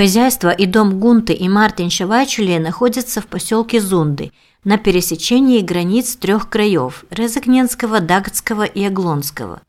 Хозяйство 0.00 0.48
и 0.48 0.64
дом 0.64 0.98
Гунты 0.98 1.34
и 1.34 1.46
Мартин 1.46 1.90
Шавайчуле 1.90 2.58
находятся 2.58 3.20
в 3.20 3.26
поселке 3.26 3.82
Зунды 3.82 4.32
на 4.64 4.78
пересечении 4.78 5.60
границ 5.60 6.16
трех 6.16 6.48
краев– 6.48 7.04
Резакненского, 7.10 8.00
Дагтского 8.00 8.62
и 8.62 8.82
Оглонского. 8.82 9.60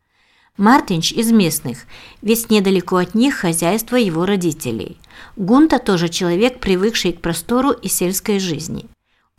Мартинч 0.56 1.12
из 1.12 1.34
местных, 1.34 1.80
ведь 2.22 2.50
недалеко 2.50 2.96
от 2.96 3.14
них 3.14 3.36
хозяйство 3.36 3.98
его 3.98 4.26
родителей. 4.26 4.98
Гунта 5.36 5.80
тоже 5.80 6.08
человек, 6.08 6.62
привыкший 6.62 7.12
к 7.12 7.20
простору 7.20 7.72
и 7.72 7.90
сельской 7.90 8.40
жизни. 8.40 8.86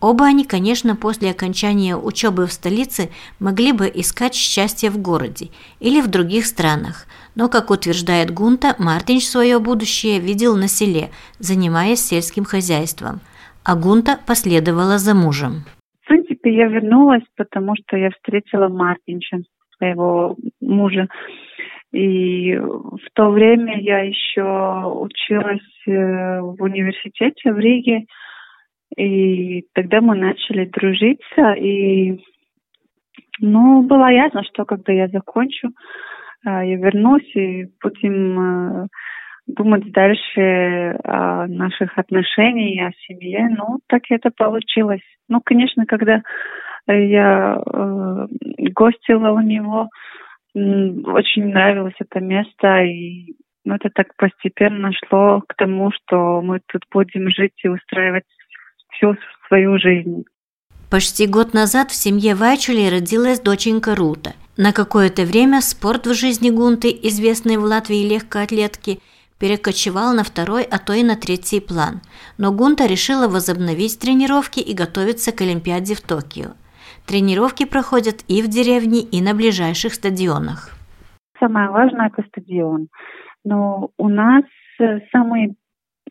Оба 0.03 0.27
они, 0.27 0.45
конечно, 0.45 0.97
после 0.97 1.31
окончания 1.31 1.97
учебы 1.97 2.47
в 2.47 2.53
столице 2.53 3.11
могли 3.39 3.71
бы 3.73 3.87
искать 3.87 4.35
счастье 4.35 4.91
в 4.91 5.01
городе 5.01 5.47
или 5.79 6.01
в 6.01 6.11
других 6.11 6.45
странах, 6.47 7.07
но, 7.37 7.49
как 7.49 7.71
утверждает 7.71 8.33
Гунта, 8.33 8.75
Мартинч 8.81 9.23
свое 9.23 9.61
будущее 9.61 10.19
видел 10.19 10.57
на 10.57 10.67
селе, 10.67 11.11
занимаясь 11.39 12.01
сельским 12.01 12.43
хозяйством, 12.43 13.21
а 13.65 13.77
Гунта 13.77 14.19
последовала 14.27 14.99
за 14.99 15.15
мужем. 15.15 15.63
В 16.03 16.09
принципе, 16.09 16.53
я 16.53 16.67
вернулась, 16.67 17.23
потому 17.37 17.77
что 17.77 17.97
я 17.97 18.11
встретила 18.11 18.67
Мартинча, 18.67 19.39
своего 19.77 20.37
мужа. 20.61 21.07
И 21.93 22.57
в 22.57 23.07
то 23.15 23.31
время 23.31 23.79
я 23.81 24.01
еще 24.01 24.43
училась 24.43 25.87
э, 25.87 26.41
в 26.41 26.61
университете 26.61 27.53
в 27.53 27.59
Риге, 27.59 28.07
и 28.97 29.67
тогда 29.75 30.01
мы 30.01 30.17
начали 30.17 30.67
дружиться, 30.67 31.53
и 31.53 32.19
ну, 33.41 33.83
было 33.83 34.11
ясно, 34.11 34.43
что 34.45 34.65
когда 34.65 34.93
я 34.93 35.09
закончу, 35.09 35.69
э, 35.69 36.51
я 36.51 36.77
вернусь 36.77 37.35
и 37.35 37.67
будем 37.83 38.41
э, 38.85 38.87
думать 39.47 39.91
дальше 39.93 40.99
о 41.05 41.47
наших 41.49 41.99
отношениях, 41.99 42.91
о 42.91 43.13
семье. 43.13 43.49
Ну, 43.51 43.79
так 43.89 44.03
это 44.11 44.31
получилось. 44.31 45.03
Ну, 45.29 45.41
конечно, 45.45 45.87
когда 45.87 46.23
я 46.87 47.57
э, 47.65 48.27
гостила 48.71 49.31
у 49.31 49.41
него, 49.41 49.89
очень 50.55 51.47
нравилось 51.49 51.95
это 51.99 52.21
место, 52.21 52.83
и 52.83 53.35
ну, 53.65 53.77
это 53.77 53.89
так 53.91 54.15
постепенно 54.17 54.91
шло 54.93 55.43
к 55.49 55.55
тому, 55.57 55.91
что 55.93 56.43
мы 56.43 56.61
тут 56.67 56.83
будем 56.93 57.31
жить 57.31 57.59
и 57.65 57.69
устраивать 57.69 58.25
всю 58.93 59.17
свою 59.49 59.79
жизнь. 59.79 60.25
Почти 60.91 61.27
год 61.27 61.55
назад 61.55 61.91
в 61.91 61.95
семье 61.95 62.35
Вайчулей 62.35 62.91
родилась 62.91 63.41
доченька 63.41 63.95
Рута. 63.95 64.33
На 64.57 64.73
какое-то 64.73 65.23
время 65.23 65.63
спорт 65.63 66.07
в 66.07 66.15
жизни 66.15 66.51
Гунты, 66.51 66.89
известной 66.91 67.57
в 67.57 67.65
Латвии 67.65 68.07
легкоатлетки, 68.07 68.99
перекочевал 69.41 70.15
на 70.15 70.23
второй, 70.23 70.63
а 70.63 70.79
то 70.79 70.93
и 70.93 71.03
на 71.03 71.17
третий 71.17 71.61
план. 71.61 72.03
Но 72.37 72.53
Гунта 72.53 72.87
решила 72.87 73.27
возобновить 73.29 73.99
тренировки 73.99 74.61
и 74.61 74.75
готовиться 74.75 75.33
к 75.33 75.41
Олимпиаде 75.41 75.95
в 75.95 76.03
Токио. 76.03 76.51
Тренировки 77.07 77.65
проходят 77.65 78.23
и 78.29 78.43
в 78.43 78.49
деревне, 78.49 79.01
и 79.01 79.21
на 79.23 79.35
ближайших 79.35 79.95
стадионах. 79.95 80.71
Самое 81.41 81.71
важное– 81.71 82.13
это 82.17 82.23
стадион. 82.29 82.89
Но 83.45 83.91
у 83.97 84.09
нас 84.09 84.45
э, 84.79 85.01
самый 85.11 85.57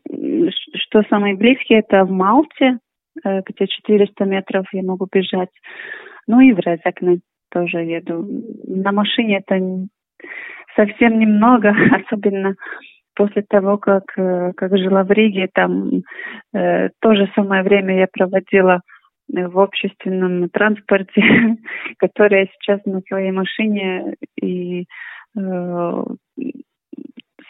что 0.08 1.02
самый 1.08 1.34
близкий, 1.34 1.74
это 1.74 2.04
в 2.04 2.10
Малте, 2.10 2.78
э, 3.24 3.42
где 3.46 3.66
400 3.66 4.24
метров 4.24 4.66
я 4.72 4.82
могу 4.82 5.06
бежать. 5.10 5.50
Ну 6.26 6.40
и 6.40 6.52
в 6.52 6.58
Резекне 6.58 7.20
тоже 7.50 7.78
еду. 7.78 8.26
На 8.66 8.92
машине 8.92 9.38
это 9.38 9.60
совсем 10.76 11.18
немного, 11.18 11.74
особенно 12.06 12.54
после 13.14 13.42
того, 13.42 13.78
как, 13.78 14.04
э, 14.16 14.52
как 14.56 14.76
жила 14.76 15.04
в 15.04 15.10
Риге, 15.10 15.48
там 15.52 15.90
э, 16.54 16.88
то 17.00 17.14
же 17.14 17.30
самое 17.34 17.62
время 17.62 17.98
я 17.98 18.06
проводила 18.10 18.80
в 19.28 19.58
общественном 19.60 20.48
транспорте, 20.50 21.22
который 21.98 22.50
сейчас 22.54 22.84
на 22.84 23.00
своей 23.02 23.30
машине 23.30 24.14
и 24.40 24.86
э, 25.38 26.04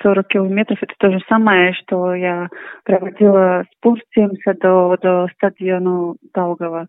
40 0.03 0.27
километров 0.29 0.79
это 0.83 0.95
то 0.99 1.11
же 1.11 1.21
самое, 1.29 1.73
что 1.75 2.15
я 2.15 2.49
проводила 2.85 3.65
спустимся 3.77 4.55
до, 4.61 4.97
до 5.01 5.29
стадиона 5.35 6.15
Долгова. 6.35 6.89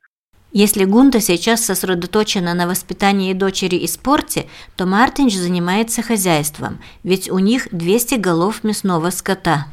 Если 0.51 0.85
Гунда 0.85 1.19
сейчас 1.19 1.65
сосредоточена 1.65 2.53
на 2.53 2.67
воспитании 2.67 3.33
дочери 3.33 3.75
и 3.75 3.87
спорте, 3.87 4.45
то 4.75 4.85
Мартинч 4.85 5.33
занимается 5.35 6.03
хозяйством, 6.03 6.77
ведь 7.03 7.29
у 7.31 7.39
них 7.39 7.67
200 7.71 8.19
голов 8.19 8.63
мясного 8.63 9.09
скота. 9.09 9.65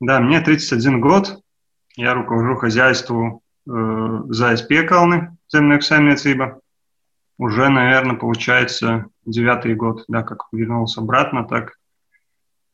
Да, 0.00 0.20
мне 0.20 0.40
31 0.40 1.00
год. 1.00 1.38
Я 1.96 2.12
руковожу 2.12 2.56
хозяйством 2.56 3.40
э, 3.66 3.70
за 4.28 4.54
Пекалны, 4.68 5.38
земных 5.50 5.82
самецыба. 5.82 6.60
Уже, 7.38 7.70
наверное, 7.70 8.16
получается 8.16 9.06
девятый 9.24 9.74
год, 9.74 10.04
да, 10.06 10.22
как 10.22 10.40
вернулся 10.52 11.00
обратно, 11.00 11.44
так 11.44 11.72
Э, 11.76 11.85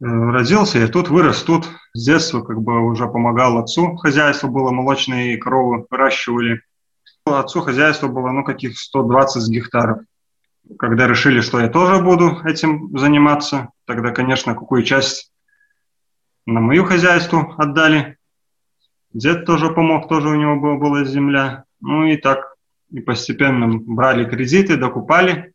родился 0.02 0.78
я 0.78 0.88
тут, 0.88 1.08
вырос 1.08 1.42
тут. 1.42 1.68
С 1.94 2.04
детства 2.04 2.42
как 2.42 2.60
бы 2.60 2.80
уже 2.80 3.06
помогал 3.06 3.58
отцу. 3.58 3.96
Хозяйство 3.96 4.48
было, 4.48 4.70
молочные 4.70 5.36
коровы 5.36 5.86
выращивали. 5.88 6.62
Отцу 7.24 7.60
хозяйство 7.60 8.08
было, 8.08 8.30
ну, 8.30 8.44
каких 8.44 8.78
120 8.78 9.48
гектаров. 9.52 10.00
Когда 10.78 11.06
решили, 11.06 11.40
что 11.40 11.60
я 11.60 11.68
тоже 11.68 12.02
буду 12.02 12.40
этим 12.44 12.96
заниматься, 12.98 13.70
тогда, 13.86 14.10
конечно, 14.10 14.54
какую 14.54 14.82
часть 14.82 15.32
на 16.46 16.60
мою 16.60 16.84
хозяйство 16.84 17.54
отдали. 17.56 18.16
Дед 19.12 19.44
тоже 19.44 19.70
помог, 19.70 20.08
тоже 20.08 20.28
у 20.28 20.34
него 20.34 20.56
была, 20.56 20.76
была 20.76 21.04
земля. 21.04 21.64
Ну 21.80 22.06
и 22.06 22.16
так, 22.16 22.56
и 22.90 23.00
постепенно 23.00 23.68
брали 23.68 24.28
кредиты, 24.28 24.76
докупали. 24.76 25.52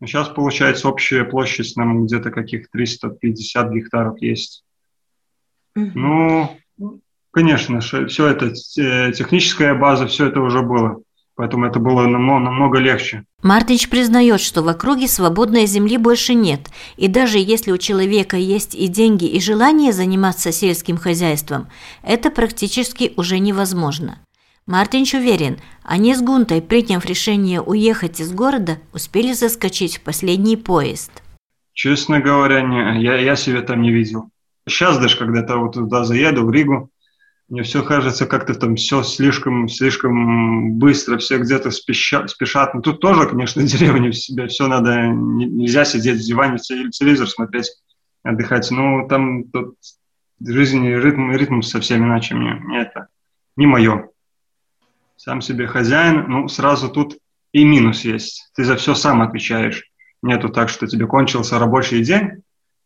Сейчас, 0.00 0.28
получается, 0.28 0.88
общая 0.88 1.24
площадь 1.24 1.76
нам 1.76 2.06
где-то 2.06 2.30
каких 2.30 2.70
350 2.70 3.72
гектаров 3.72 4.20
есть. 4.20 4.64
Mm-hmm. 5.76 5.90
Ну, 5.94 6.58
конечно, 7.32 7.80
все 7.80 8.26
это, 8.26 8.50
техническая 8.50 9.74
база, 9.74 10.06
все 10.06 10.26
это 10.26 10.40
уже 10.40 10.62
было. 10.62 11.02
Поэтому 11.34 11.66
это 11.66 11.78
было 11.78 12.02
намного, 12.02 12.40
намного 12.40 12.78
легче. 12.78 13.22
Мартич 13.44 13.88
признает, 13.88 14.40
что 14.40 14.62
в 14.62 14.68
округе 14.68 15.06
свободной 15.06 15.66
земли 15.66 15.96
больше 15.96 16.34
нет. 16.34 16.68
И 16.96 17.06
даже 17.06 17.38
если 17.38 17.70
у 17.70 17.78
человека 17.78 18.36
есть 18.36 18.74
и 18.74 18.88
деньги, 18.88 19.26
и 19.26 19.40
желание 19.40 19.92
заниматься 19.92 20.50
сельским 20.50 20.96
хозяйством, 20.96 21.68
это 22.02 22.32
практически 22.32 23.12
уже 23.16 23.38
невозможно. 23.38 24.18
Мартинч 24.68 25.14
уверен, 25.14 25.56
они 25.82 26.14
с 26.14 26.20
Гунтой, 26.20 26.60
приняв 26.60 27.06
решение 27.06 27.62
уехать 27.62 28.20
из 28.20 28.30
города, 28.30 28.76
успели 28.92 29.32
заскочить 29.32 29.96
в 29.96 30.02
последний 30.02 30.58
поезд. 30.58 31.10
Честно 31.72 32.20
говоря, 32.20 32.60
не, 32.60 33.02
я, 33.02 33.16
я 33.16 33.34
себя 33.34 33.62
там 33.62 33.80
не 33.80 33.90
видел. 33.90 34.28
Сейчас 34.68 34.98
даже 34.98 35.16
когда-то 35.16 35.56
вот 35.56 35.72
туда 35.72 36.04
заеду, 36.04 36.44
в 36.44 36.50
Ригу, 36.50 36.90
мне 37.48 37.62
все 37.62 37.82
кажется, 37.82 38.26
как-то 38.26 38.54
там 38.54 38.76
все 38.76 39.02
слишком, 39.02 39.70
слишком 39.70 40.74
быстро, 40.74 41.16
все 41.16 41.38
где-то 41.38 41.70
спешат. 41.70 42.28
спешат. 42.28 42.74
Ну, 42.74 42.82
тут 42.82 43.00
тоже, 43.00 43.26
конечно, 43.26 43.62
деревня 43.66 44.10
в 44.10 44.16
себе, 44.16 44.48
все 44.48 44.66
надо, 44.66 45.06
нельзя 45.06 45.86
сидеть 45.86 46.20
в 46.20 46.26
диване, 46.26 46.58
телевизор 46.58 47.26
смотреть, 47.26 47.70
отдыхать. 48.22 48.70
Ну, 48.70 49.08
там 49.08 49.44
тут 49.44 49.76
жизнь, 50.44 50.86
ритм, 50.86 51.30
ритм 51.30 51.62
совсем 51.62 52.04
иначе 52.04 52.34
мне, 52.34 52.52
мне 52.52 52.82
это 52.82 53.06
не 53.56 53.66
мое 53.66 54.10
сам 55.18 55.40
себе 55.40 55.66
хозяин, 55.66 56.26
ну, 56.28 56.48
сразу 56.48 56.88
тут 56.88 57.18
и 57.52 57.64
минус 57.64 58.04
есть. 58.04 58.50
Ты 58.54 58.64
за 58.64 58.76
все 58.76 58.94
сам 58.94 59.20
отвечаешь. 59.20 59.90
Нету 60.22 60.48
так, 60.48 60.68
что 60.68 60.86
тебе 60.86 61.06
кончился 61.06 61.58
рабочий 61.58 62.02
день, 62.04 62.42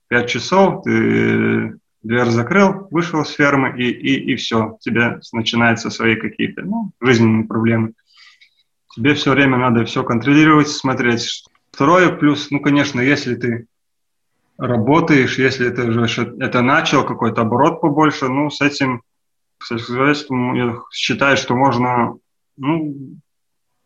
пять 0.09 0.31
часов, 0.31 0.83
ты 0.83 1.79
дверь 2.03 2.29
закрыл, 2.31 2.89
вышел 2.91 3.25
с 3.25 3.31
фермы, 3.33 3.75
и, 3.79 3.91
и, 3.91 4.33
и 4.33 4.37
все. 4.37 4.79
Тебе 4.81 5.21
начинаются 5.33 5.91
свои 5.91 6.17
какие-то 6.17 6.63
ну, 6.63 6.93
жизненные 7.01 7.45
проблемы. 7.45 7.93
Тебе 8.95 9.15
все 9.15 9.33
время 9.33 9.59
надо 9.59 9.85
все 9.85 10.03
контролировать, 10.03 10.69
смотреть. 10.69 11.45
Второе 11.71 12.11
плюс, 12.11 12.51
ну, 12.51 12.61
конечно, 12.61 13.01
если 13.01 13.35
ты 13.35 13.67
работаешь, 14.57 15.39
если 15.39 15.69
ты 15.69 15.87
уже 15.87 16.35
это 16.41 16.63
начал, 16.63 17.05
какой-то 17.05 17.43
оборот 17.43 17.83
побольше, 17.83 18.29
ну, 18.29 18.51
с 18.51 18.63
этим, 18.63 19.03
с 19.63 19.71
этим 19.71 20.55
я 20.55 20.79
считаю, 20.93 21.37
что 21.37 21.55
можно 21.55 22.17
ну, 22.57 22.95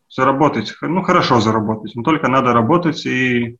заработать, 0.09 0.73
ну, 0.81 1.01
хорошо 1.01 1.39
заработать, 1.41 1.95
но 1.95 2.03
только 2.03 2.27
надо 2.27 2.53
работать 2.53 3.05
и 3.05 3.57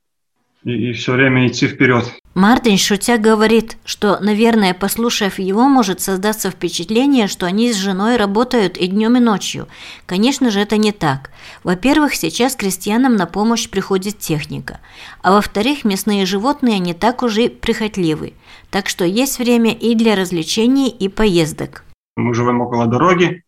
и, 0.63 0.89
и 0.89 0.93
все 0.93 1.13
время 1.13 1.47
идти 1.47 1.67
вперед. 1.67 2.05
Мартин, 2.33 2.77
шутя, 2.77 3.17
говорит, 3.17 3.77
что, 3.83 4.19
наверное, 4.19 4.73
послушав 4.73 5.39
его, 5.39 5.67
может 5.67 6.01
создаться 6.01 6.51
впечатление, 6.51 7.27
что 7.27 7.45
они 7.45 7.71
с 7.71 7.77
женой 7.77 8.17
работают 8.17 8.77
и 8.77 8.87
днем, 8.87 9.17
и 9.17 9.19
ночью. 9.19 9.67
Конечно 10.05 10.51
же, 10.51 10.59
это 10.59 10.77
не 10.77 10.91
так. 10.91 11.31
Во-первых, 11.63 12.13
сейчас 12.13 12.55
крестьянам 12.55 13.15
на 13.15 13.25
помощь 13.25 13.69
приходит 13.69 14.19
техника. 14.19 14.79
А 15.23 15.31
во-вторых, 15.31 15.83
мясные 15.83 16.25
животные 16.25 16.79
не 16.79 16.93
так 16.93 17.23
уже 17.23 17.49
прихотливы. 17.49 18.33
Так 18.69 18.87
что 18.87 19.05
есть 19.05 19.39
время 19.39 19.71
и 19.71 19.95
для 19.95 20.15
развлечений, 20.15 20.89
и 20.89 21.07
поездок. 21.07 21.83
Мы 22.15 22.33
живем 22.33 22.61
около 22.61 22.87
дороги. 22.87 23.43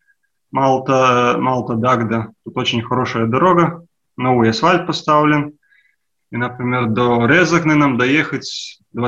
Малта, 0.51 1.35
Малта 1.39 1.75
Дагда. 1.75 2.31
Тут 2.43 2.57
очень 2.57 2.81
хорошая 2.81 3.27
дорога. 3.27 3.85
Новый 4.17 4.49
асфальт 4.49 4.87
поставлен. 4.87 5.53
И, 6.31 6.37
например, 6.37 6.87
до 6.87 7.25
Резакны 7.25 7.75
нам 7.75 7.97
доехать 7.97 8.79
25-30 8.95 9.07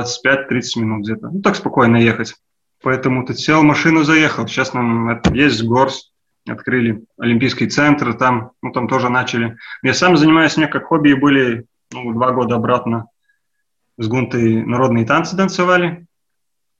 минут 0.76 1.04
где-то. 1.04 1.28
Ну, 1.30 1.40
так 1.42 1.56
спокойно 1.56 1.96
ехать. 1.96 2.34
Поэтому 2.82 3.24
ты 3.24 3.34
сел 3.34 3.62
машину, 3.62 4.02
заехал. 4.02 4.46
Сейчас 4.48 4.74
нам 4.74 5.20
есть 5.32 5.62
Горс, 5.64 6.12
открыли 6.48 7.04
Олимпийский 7.18 7.68
центр, 7.68 8.14
там, 8.14 8.52
ну, 8.60 8.72
там 8.72 8.88
тоже 8.88 9.08
начали. 9.08 9.56
Я 9.82 9.94
сам 9.94 10.16
занимаюсь, 10.16 10.56
мне 10.56 10.66
как 10.66 10.86
хобби 10.86 11.12
были 11.12 11.66
ну, 11.92 12.12
два 12.12 12.32
года 12.32 12.56
обратно 12.56 13.06
с 13.98 14.08
Гунтой 14.08 14.64
народные 14.64 15.06
танцы 15.06 15.36
танцевали. 15.36 16.06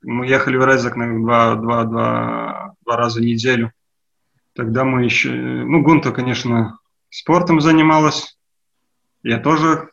Мы 0.02 0.26
ехали 0.26 0.56
в 0.56 0.66
Резак 0.66 0.96
на 0.96 1.20
два, 1.20 1.54
два, 1.54 1.84
два, 1.84 2.74
два 2.84 2.96
раза 2.96 3.20
в 3.20 3.22
неделю. 3.22 3.72
Тогда 4.54 4.84
мы 4.84 5.04
еще... 5.04 5.30
Ну, 5.30 5.82
Гунта, 5.82 6.12
конечно, 6.12 6.78
спортом 7.10 7.60
занималась. 7.60 8.36
Я 9.22 9.38
тоже 9.38 9.88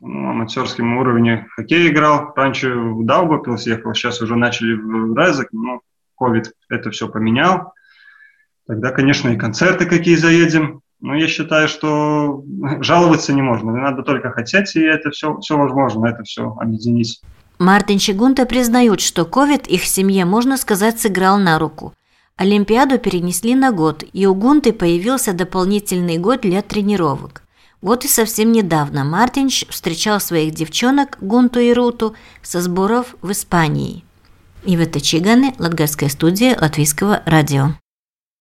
ну, 0.00 0.30
аматерском 0.30 0.96
уровне 0.98 1.46
хоккей 1.50 1.88
играл. 1.88 2.32
Раньше 2.36 2.74
в 2.74 3.04
Даугавпилс 3.04 3.66
ехал, 3.66 3.94
сейчас 3.94 4.20
уже 4.20 4.36
начали 4.36 4.74
в 4.74 5.14
Райзек, 5.14 5.48
но 5.52 5.80
ковид 6.16 6.52
это 6.68 6.90
все 6.90 7.08
поменял. 7.08 7.72
Тогда, 8.66 8.90
конечно, 8.90 9.28
и 9.28 9.36
концерты 9.36 9.86
какие 9.86 10.16
заедем. 10.16 10.80
Но 11.00 11.14
я 11.14 11.28
считаю, 11.28 11.68
что 11.68 12.42
жаловаться 12.80 13.32
не 13.32 13.42
можно. 13.42 13.72
Надо 13.72 14.02
только 14.02 14.30
хотеть, 14.30 14.74
и 14.76 14.80
это 14.80 15.10
все, 15.10 15.38
все 15.38 15.56
возможно, 15.56 16.06
это 16.06 16.22
все 16.24 16.54
объединить. 16.58 17.20
Мартин 17.58 17.98
Чигунта 17.98 18.44
признают, 18.44 19.00
что 19.00 19.24
ковид 19.24 19.66
их 19.66 19.84
семье, 19.84 20.24
можно 20.24 20.56
сказать, 20.56 21.00
сыграл 21.00 21.38
на 21.38 21.58
руку. 21.58 21.94
Олимпиаду 22.36 22.98
перенесли 22.98 23.54
на 23.54 23.72
год, 23.72 24.04
и 24.12 24.26
у 24.26 24.34
Гунты 24.34 24.74
появился 24.74 25.32
дополнительный 25.32 26.18
год 26.18 26.42
для 26.42 26.60
тренировок. 26.60 27.42
Вот 27.80 28.04
и 28.04 28.08
совсем 28.08 28.52
недавно 28.52 29.04
Мартинш 29.04 29.64
встречал 29.70 30.20
своих 30.20 30.54
девчонок 30.54 31.16
Гунту 31.20 31.60
и 31.60 31.72
Руту 31.72 32.14
со 32.42 32.60
сборов 32.60 33.14
в 33.22 33.30
Испании. 33.32 34.04
Ивета 34.64 35.00
Чиганы, 35.00 35.54
Латгальская 35.58 36.10
студия 36.10 36.58
Латвийского 36.60 37.22
радио. 37.24 37.74